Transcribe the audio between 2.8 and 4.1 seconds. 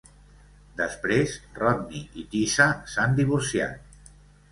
s'han divorciat.